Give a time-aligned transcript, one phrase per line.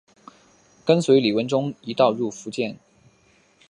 [0.83, 2.75] 跟随李文忠一道入福建。